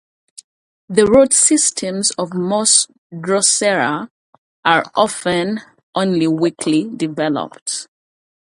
The 0.89 1.05
root 1.05 1.31
systems 1.31 2.09
of 2.17 2.33
most 2.33 2.89
"Drosera" 3.13 4.09
are 4.65 4.83
often 4.95 5.61
only 5.95 6.25
weakly 6.27 6.85
developed. 6.89 7.87